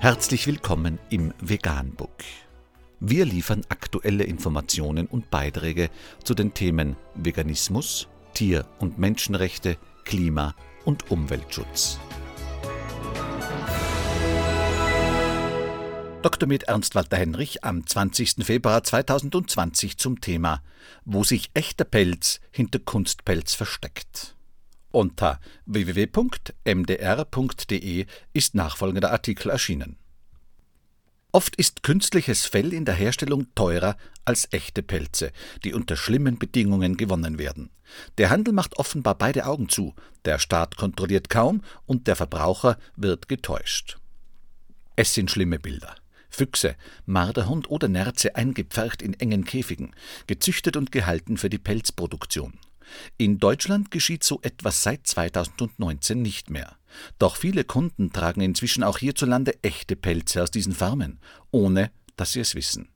Herzlich 0.00 0.46
willkommen 0.46 1.00
im 1.10 1.34
Veganbook. 1.40 2.22
Wir 3.00 3.24
liefern 3.24 3.62
aktuelle 3.68 4.22
Informationen 4.22 5.08
und 5.08 5.28
Beiträge 5.28 5.90
zu 6.22 6.34
den 6.34 6.54
Themen 6.54 6.94
Veganismus, 7.16 8.06
Tier- 8.32 8.64
und 8.78 9.00
Menschenrechte, 9.00 9.76
Klima- 10.04 10.54
und 10.84 11.10
Umweltschutz. 11.10 11.98
Dr. 16.22 16.48
mit 16.48 16.62
Ernst 16.62 16.94
Walter 16.94 17.16
Henrich 17.16 17.64
am 17.64 17.84
20. 17.84 18.44
Februar 18.44 18.84
2020 18.84 19.98
zum 19.98 20.20
Thema 20.20 20.62
Wo 21.06 21.24
sich 21.24 21.50
echter 21.54 21.84
Pelz 21.84 22.38
hinter 22.52 22.78
Kunstpelz 22.78 23.54
versteckt. 23.54 24.37
Unter 24.90 25.38
www.mdr.de 25.66 26.56
ist 28.32 28.54
nachfolgender 28.54 29.12
Artikel 29.12 29.50
erschienen. 29.50 29.98
Oft 31.30 31.56
ist 31.56 31.82
künstliches 31.82 32.46
Fell 32.46 32.72
in 32.72 32.86
der 32.86 32.94
Herstellung 32.94 33.54
teurer 33.54 33.98
als 34.24 34.48
echte 34.50 34.82
Pelze, 34.82 35.30
die 35.62 35.74
unter 35.74 35.94
schlimmen 35.94 36.38
Bedingungen 36.38 36.96
gewonnen 36.96 37.38
werden. 37.38 37.68
Der 38.16 38.30
Handel 38.30 38.54
macht 38.54 38.78
offenbar 38.78 39.14
beide 39.14 39.46
Augen 39.46 39.68
zu, 39.68 39.94
der 40.24 40.38
Staat 40.38 40.76
kontrolliert 40.76 41.28
kaum 41.28 41.62
und 41.84 42.06
der 42.06 42.16
Verbraucher 42.16 42.78
wird 42.96 43.28
getäuscht. 43.28 43.98
Es 44.96 45.12
sind 45.12 45.30
schlimme 45.30 45.58
Bilder. 45.58 45.94
Füchse, 46.30 46.76
Marderhund 47.04 47.70
oder 47.70 47.88
Nerze 47.88 48.34
eingepfercht 48.36 49.02
in 49.02 49.14
engen 49.14 49.44
Käfigen, 49.44 49.94
gezüchtet 50.26 50.76
und 50.76 50.92
gehalten 50.92 51.36
für 51.36 51.50
die 51.50 51.58
Pelzproduktion. 51.58 52.58
In 53.16 53.38
Deutschland 53.38 53.90
geschieht 53.90 54.24
so 54.24 54.40
etwas 54.42 54.82
seit 54.82 55.06
2019 55.06 56.20
nicht 56.20 56.50
mehr. 56.50 56.76
Doch 57.18 57.36
viele 57.36 57.64
Kunden 57.64 58.12
tragen 58.12 58.40
inzwischen 58.40 58.82
auch 58.82 58.98
hierzulande 58.98 59.54
echte 59.62 59.96
Pelze 59.96 60.42
aus 60.42 60.50
diesen 60.50 60.72
Farmen, 60.72 61.18
ohne 61.50 61.90
dass 62.16 62.32
sie 62.32 62.40
es 62.40 62.54
wissen. 62.54 62.88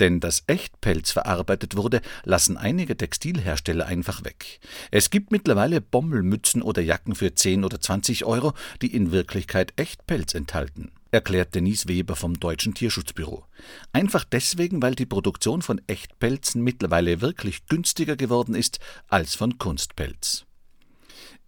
Denn 0.00 0.20
dass 0.20 0.44
Echtpelz 0.46 1.10
verarbeitet 1.10 1.76
wurde, 1.76 2.00
lassen 2.24 2.56
einige 2.56 2.96
Textilhersteller 2.96 3.86
einfach 3.86 4.24
weg. 4.24 4.60
Es 4.90 5.10
gibt 5.10 5.30
mittlerweile 5.30 5.80
Bommelmützen 5.80 6.62
oder 6.62 6.82
Jacken 6.82 7.14
für 7.14 7.34
10 7.34 7.64
oder 7.64 7.80
20 7.80 8.24
Euro, 8.24 8.54
die 8.82 8.94
in 8.94 9.12
Wirklichkeit 9.12 9.72
Echtpelz 9.76 10.34
enthalten 10.34 10.92
erklärt 11.10 11.54
Denise 11.54 11.88
Weber 11.88 12.16
vom 12.16 12.38
Deutschen 12.38 12.74
Tierschutzbüro. 12.74 13.44
Einfach 13.92 14.24
deswegen, 14.24 14.80
weil 14.80 14.94
die 14.94 15.06
Produktion 15.06 15.62
von 15.62 15.80
Echtpelzen 15.86 16.62
mittlerweile 16.62 17.20
wirklich 17.20 17.66
günstiger 17.66 18.16
geworden 18.16 18.54
ist 18.54 18.78
als 19.08 19.34
von 19.34 19.58
Kunstpelz. 19.58 20.46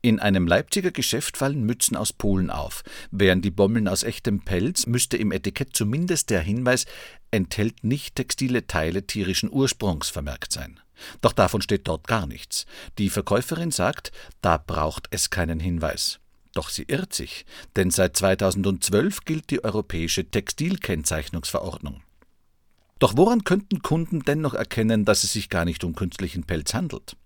In 0.04 0.18
einem 0.18 0.48
Leipziger 0.48 0.90
Geschäft 0.90 1.36
fallen 1.36 1.62
Mützen 1.62 1.96
aus 1.96 2.12
Polen 2.12 2.50
auf. 2.50 2.82
Wären 3.12 3.40
die 3.40 3.52
Bommeln 3.52 3.86
aus 3.86 4.02
echtem 4.02 4.40
Pelz, 4.40 4.86
müsste 4.86 5.16
im 5.16 5.30
Etikett 5.30 5.76
zumindest 5.76 6.30
der 6.30 6.40
Hinweis 6.40 6.86
enthält 7.30 7.84
nicht 7.84 8.16
textile 8.16 8.66
Teile 8.66 9.06
tierischen 9.06 9.48
Ursprungs 9.52 10.08
vermerkt 10.08 10.52
sein. 10.52 10.80
Doch 11.20 11.32
davon 11.32 11.62
steht 11.62 11.86
dort 11.86 12.08
gar 12.08 12.26
nichts. 12.26 12.66
Die 12.98 13.10
Verkäuferin 13.10 13.70
sagt, 13.70 14.10
da 14.40 14.58
braucht 14.58 15.06
es 15.12 15.30
keinen 15.30 15.60
Hinweis. 15.60 16.18
Doch 16.52 16.68
sie 16.68 16.82
irrt 16.82 17.14
sich, 17.14 17.46
denn 17.76 17.92
seit 17.92 18.16
2012 18.16 19.24
gilt 19.24 19.50
die 19.50 19.62
europäische 19.62 20.28
Textilkennzeichnungsverordnung. 20.28 22.02
Doch 22.98 23.16
woran 23.16 23.44
könnten 23.44 23.82
Kunden 23.82 24.24
dennoch 24.24 24.54
erkennen, 24.54 25.04
dass 25.04 25.22
es 25.22 25.32
sich 25.32 25.48
gar 25.48 25.64
nicht 25.64 25.84
um 25.84 25.94
künstlichen 25.94 26.42
Pelz 26.42 26.74
handelt? 26.74 27.16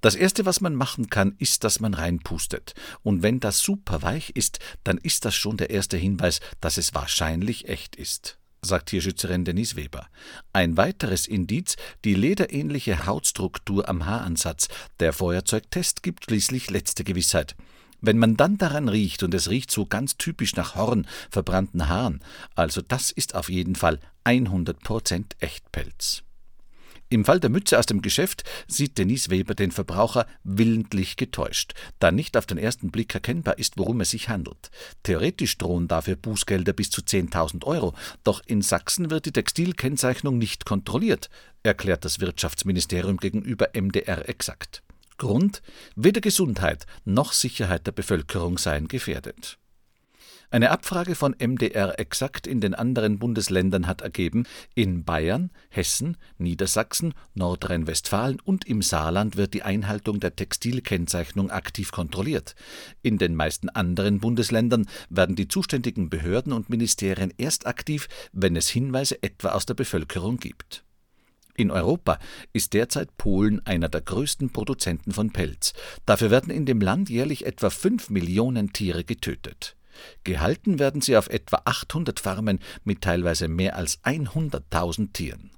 Das 0.00 0.14
erste, 0.14 0.44
was 0.46 0.60
man 0.60 0.74
machen 0.74 1.10
kann, 1.10 1.34
ist, 1.38 1.64
dass 1.64 1.80
man 1.80 1.94
reinpustet. 1.94 2.74
Und 3.02 3.22
wenn 3.22 3.40
das 3.40 3.60
super 3.60 4.02
weich 4.02 4.30
ist, 4.30 4.58
dann 4.84 4.98
ist 4.98 5.24
das 5.24 5.34
schon 5.34 5.56
der 5.56 5.70
erste 5.70 5.96
Hinweis, 5.96 6.40
dass 6.60 6.76
es 6.76 6.94
wahrscheinlich 6.94 7.68
echt 7.68 7.96
ist 7.96 8.38
sagt 8.64 8.90
Tierschützerin 8.90 9.44
Denise 9.44 9.74
Weber. 9.74 10.06
Ein 10.52 10.76
weiteres 10.76 11.26
Indiz, 11.26 11.74
die 12.04 12.14
lederähnliche 12.14 13.06
Hautstruktur 13.06 13.88
am 13.88 14.06
Haaransatz. 14.06 14.68
Der 15.00 15.12
Feuerzeugtest 15.12 16.04
gibt 16.04 16.26
schließlich 16.26 16.70
letzte 16.70 17.02
Gewissheit. 17.02 17.56
Wenn 18.00 18.18
man 18.18 18.36
dann 18.36 18.58
daran 18.58 18.88
riecht, 18.88 19.22
und 19.22 19.34
es 19.34 19.50
riecht 19.50 19.70
so 19.70 19.86
ganz 19.86 20.16
typisch 20.16 20.54
nach 20.54 20.74
Horn, 20.74 21.06
verbrannten 21.30 21.88
Haaren, 21.88 22.20
also 22.54 22.82
das 22.82 23.10
ist 23.10 23.34
auf 23.34 23.48
jeden 23.48 23.74
Fall 23.74 23.98
100% 24.24 25.24
Echtpelz. 25.40 26.22
Im 27.12 27.26
Fall 27.26 27.40
der 27.40 27.50
Mütze 27.50 27.78
aus 27.78 27.84
dem 27.84 28.00
Geschäft 28.00 28.42
sieht 28.66 28.96
Denise 28.96 29.28
Weber 29.28 29.54
den 29.54 29.70
Verbraucher 29.70 30.26
willentlich 30.44 31.18
getäuscht, 31.18 31.74
da 31.98 32.10
nicht 32.10 32.38
auf 32.38 32.46
den 32.46 32.56
ersten 32.56 32.90
Blick 32.90 33.12
erkennbar 33.14 33.58
ist, 33.58 33.76
worum 33.76 34.00
es 34.00 34.12
sich 34.12 34.30
handelt. 34.30 34.70
Theoretisch 35.02 35.58
drohen 35.58 35.88
dafür 35.88 36.16
Bußgelder 36.16 36.72
bis 36.72 36.88
zu 36.88 37.02
10.000 37.02 37.66
Euro, 37.66 37.92
doch 38.24 38.40
in 38.46 38.62
Sachsen 38.62 39.10
wird 39.10 39.26
die 39.26 39.32
Textilkennzeichnung 39.32 40.38
nicht 40.38 40.64
kontrolliert, 40.64 41.28
erklärt 41.62 42.06
das 42.06 42.18
Wirtschaftsministerium 42.20 43.18
gegenüber 43.18 43.68
MDR 43.74 44.26
exakt. 44.26 44.82
Grund, 45.18 45.60
weder 45.94 46.22
Gesundheit 46.22 46.86
noch 47.04 47.34
Sicherheit 47.34 47.86
der 47.86 47.92
Bevölkerung 47.92 48.56
seien 48.56 48.88
gefährdet. 48.88 49.58
Eine 50.52 50.70
Abfrage 50.70 51.14
von 51.14 51.34
MDR 51.38 51.98
exakt 51.98 52.46
in 52.46 52.60
den 52.60 52.74
anderen 52.74 53.18
Bundesländern 53.18 53.86
hat 53.86 54.02
ergeben, 54.02 54.44
in 54.74 55.02
Bayern, 55.02 55.50
Hessen, 55.70 56.18
Niedersachsen, 56.36 57.14
Nordrhein-Westfalen 57.32 58.38
und 58.38 58.66
im 58.66 58.82
Saarland 58.82 59.38
wird 59.38 59.54
die 59.54 59.62
Einhaltung 59.62 60.20
der 60.20 60.36
Textilkennzeichnung 60.36 61.50
aktiv 61.50 61.90
kontrolliert. 61.90 62.54
In 63.00 63.16
den 63.16 63.34
meisten 63.34 63.70
anderen 63.70 64.20
Bundesländern 64.20 64.88
werden 65.08 65.36
die 65.36 65.48
zuständigen 65.48 66.10
Behörden 66.10 66.52
und 66.52 66.68
Ministerien 66.68 67.32
erst 67.38 67.66
aktiv, 67.66 68.06
wenn 68.34 68.54
es 68.54 68.68
Hinweise 68.68 69.22
etwa 69.22 69.52
aus 69.52 69.64
der 69.64 69.72
Bevölkerung 69.72 70.36
gibt. 70.36 70.84
In 71.54 71.70
Europa 71.70 72.18
ist 72.52 72.74
derzeit 72.74 73.16
Polen 73.16 73.64
einer 73.64 73.88
der 73.88 74.02
größten 74.02 74.50
Produzenten 74.50 75.12
von 75.12 75.32
Pelz. 75.32 75.72
Dafür 76.04 76.30
werden 76.30 76.52
in 76.52 76.66
dem 76.66 76.82
Land 76.82 77.08
jährlich 77.08 77.46
etwa 77.46 77.70
5 77.70 78.10
Millionen 78.10 78.74
Tiere 78.74 79.02
getötet. 79.02 79.76
Gehalten 80.24 80.78
werden 80.78 81.00
sie 81.00 81.16
auf 81.16 81.28
etwa 81.28 81.62
800 81.64 82.20
Farmen 82.20 82.58
mit 82.84 83.02
teilweise 83.02 83.48
mehr 83.48 83.76
als 83.76 84.02
100.000 84.04 85.12
Tieren. 85.12 85.50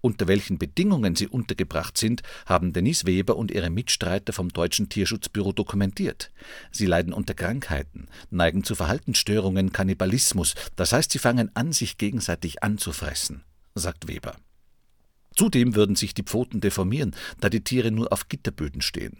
Unter 0.00 0.28
welchen 0.28 0.58
Bedingungen 0.58 1.16
sie 1.16 1.26
untergebracht 1.26 1.98
sind, 1.98 2.22
haben 2.44 2.72
Denise 2.72 3.06
Weber 3.06 3.36
und 3.36 3.50
ihre 3.50 3.70
Mitstreiter 3.70 4.32
vom 4.32 4.50
Deutschen 4.50 4.88
Tierschutzbüro 4.88 5.52
dokumentiert. 5.52 6.30
Sie 6.70 6.86
leiden 6.86 7.12
unter 7.12 7.34
Krankheiten, 7.34 8.06
neigen 8.30 8.62
zu 8.62 8.74
Verhaltensstörungen, 8.76 9.72
Kannibalismus, 9.72 10.54
das 10.76 10.92
heißt, 10.92 11.10
sie 11.10 11.18
fangen 11.18 11.50
an, 11.54 11.72
sich 11.72 11.98
gegenseitig 11.98 12.62
anzufressen, 12.62 13.42
sagt 13.74 14.06
Weber. 14.06 14.36
Zudem 15.36 15.76
würden 15.76 15.96
sich 15.96 16.14
die 16.14 16.22
Pfoten 16.22 16.60
deformieren, 16.60 17.14
da 17.40 17.48
die 17.50 17.62
Tiere 17.62 17.90
nur 17.90 18.12
auf 18.12 18.28
Gitterböden 18.28 18.80
stehen. 18.80 19.18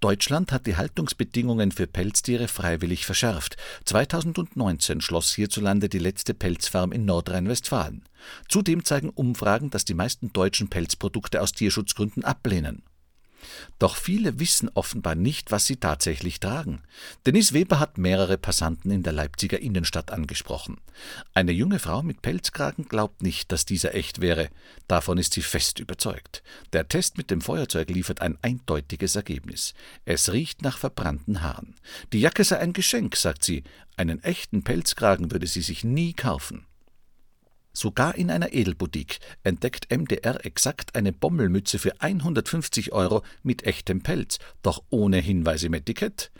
Deutschland 0.00 0.52
hat 0.52 0.66
die 0.66 0.76
Haltungsbedingungen 0.76 1.70
für 1.70 1.86
Pelztiere 1.86 2.48
freiwillig 2.48 3.06
verschärft. 3.06 3.56
2019 3.84 5.00
schloss 5.00 5.34
hierzulande 5.34 5.88
die 5.88 5.98
letzte 5.98 6.34
Pelzfarm 6.34 6.92
in 6.92 7.04
Nordrhein-Westfalen. 7.04 8.02
Zudem 8.48 8.84
zeigen 8.84 9.10
Umfragen, 9.10 9.70
dass 9.70 9.84
die 9.84 9.94
meisten 9.94 10.32
deutschen 10.32 10.68
Pelzprodukte 10.68 11.40
aus 11.40 11.52
Tierschutzgründen 11.52 12.24
ablehnen. 12.24 12.82
Doch 13.78 13.96
viele 13.96 14.38
wissen 14.38 14.70
offenbar 14.74 15.14
nicht, 15.14 15.50
was 15.50 15.66
sie 15.66 15.76
tatsächlich 15.76 16.40
tragen. 16.40 16.82
Denise 17.26 17.52
Weber 17.52 17.78
hat 17.78 17.98
mehrere 17.98 18.38
Passanten 18.38 18.90
in 18.90 19.02
der 19.02 19.12
Leipziger 19.12 19.58
Innenstadt 19.58 20.10
angesprochen. 20.10 20.78
Eine 21.34 21.52
junge 21.52 21.78
Frau 21.78 22.02
mit 22.02 22.22
Pelzkragen 22.22 22.86
glaubt 22.86 23.22
nicht, 23.22 23.52
dass 23.52 23.64
dieser 23.64 23.94
echt 23.94 24.20
wäre. 24.20 24.50
Davon 24.88 25.18
ist 25.18 25.34
sie 25.34 25.42
fest 25.42 25.78
überzeugt. 25.78 26.42
Der 26.72 26.88
Test 26.88 27.16
mit 27.16 27.30
dem 27.30 27.40
Feuerzeug 27.40 27.90
liefert 27.90 28.20
ein 28.20 28.38
eindeutiges 28.42 29.16
Ergebnis. 29.16 29.74
Es 30.04 30.32
riecht 30.32 30.62
nach 30.62 30.78
verbrannten 30.78 31.42
Haaren. 31.42 31.76
Die 32.12 32.20
Jacke 32.20 32.44
sei 32.44 32.58
ein 32.58 32.72
Geschenk, 32.72 33.16
sagt 33.16 33.44
sie. 33.44 33.64
Einen 33.96 34.22
echten 34.22 34.64
Pelzkragen 34.64 35.30
würde 35.30 35.46
sie 35.46 35.62
sich 35.62 35.84
nie 35.84 36.12
kaufen. 36.12 36.66
Sogar 37.72 38.16
in 38.16 38.30
einer 38.30 38.52
Edelboutique 38.52 39.20
entdeckt 39.44 39.90
MDR 39.90 40.44
exakt 40.44 40.96
eine 40.96 41.12
Bommelmütze 41.12 41.78
für 41.78 42.00
150 42.00 42.92
Euro 42.92 43.22
mit 43.42 43.64
echtem 43.64 44.02
Pelz, 44.02 44.38
doch 44.62 44.82
ohne 44.90 45.18
Hinweis 45.18 45.62
im 45.62 45.74
Etikett. 45.74 46.30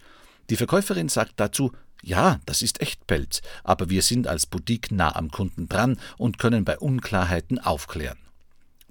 Die 0.50 0.56
Verkäuferin 0.56 1.08
sagt 1.08 1.34
dazu, 1.36 1.72
ja, 2.02 2.40
das 2.46 2.62
ist 2.62 2.80
Echtpelz, 2.80 3.42
aber 3.62 3.90
wir 3.90 4.02
sind 4.02 4.26
als 4.26 4.46
Boutique 4.46 4.90
nah 4.90 5.14
am 5.14 5.30
Kunden 5.30 5.68
dran 5.68 5.98
und 6.16 6.38
können 6.38 6.64
bei 6.64 6.78
Unklarheiten 6.78 7.58
aufklären. 7.58 8.18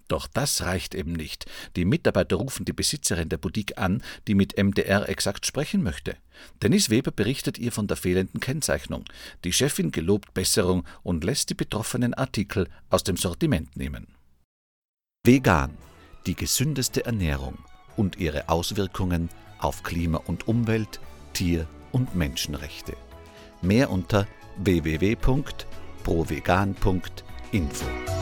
Doch 0.09 0.27
das 0.27 0.63
reicht 0.63 0.93
eben 0.93 1.13
nicht. 1.13 1.45
Die 1.77 1.85
Mitarbeiter 1.85 2.35
rufen 2.35 2.65
die 2.65 2.73
Besitzerin 2.73 3.29
der 3.29 3.37
Boutique 3.37 3.77
an, 3.77 4.03
die 4.27 4.35
mit 4.35 4.57
MDR 4.57 5.07
exakt 5.07 5.45
sprechen 5.45 5.81
möchte. 5.81 6.17
Dennis 6.61 6.89
Weber 6.89 7.11
berichtet 7.11 7.57
ihr 7.57 7.71
von 7.71 7.87
der 7.87 7.95
fehlenden 7.95 8.41
Kennzeichnung. 8.41 9.05
Die 9.45 9.53
Chefin 9.53 9.91
gelobt 9.91 10.33
Besserung 10.33 10.85
und 11.03 11.23
lässt 11.23 11.49
die 11.49 11.55
betroffenen 11.55 12.13
Artikel 12.13 12.67
aus 12.89 13.05
dem 13.05 13.15
Sortiment 13.15 13.77
nehmen. 13.77 14.07
Vegan, 15.23 15.77
die 16.25 16.35
gesündeste 16.35 17.05
Ernährung 17.05 17.59
und 17.95 18.17
ihre 18.17 18.49
Auswirkungen 18.49 19.29
auf 19.59 19.83
Klima 19.83 20.17
und 20.17 20.47
Umwelt, 20.47 20.99
Tier- 21.33 21.67
und 21.91 22.15
Menschenrechte. 22.15 22.95
Mehr 23.61 23.89
unter 23.89 24.27
www.vegan.de 24.57 25.79
provegan.info. 26.03 28.18